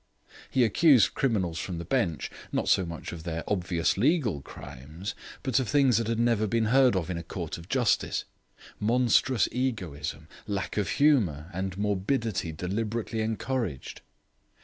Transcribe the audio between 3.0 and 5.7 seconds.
of their obvious legal crimes, but of